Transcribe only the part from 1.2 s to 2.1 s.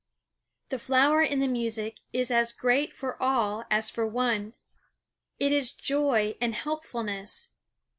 in the music